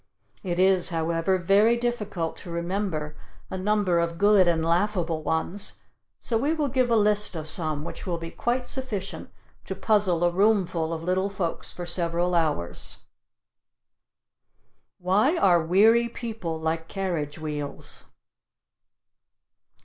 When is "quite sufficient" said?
8.31-9.29